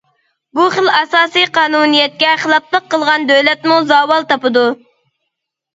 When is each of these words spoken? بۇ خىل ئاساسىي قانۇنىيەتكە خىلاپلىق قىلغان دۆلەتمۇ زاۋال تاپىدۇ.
بۇ 0.59 0.63
خىل 0.75 0.87
ئاساسىي 0.99 1.45
قانۇنىيەتكە 1.59 2.33
خىلاپلىق 2.45 2.89
قىلغان 2.95 3.29
دۆلەتمۇ 3.35 3.79
زاۋال 3.95 4.31
تاپىدۇ. 4.35 4.69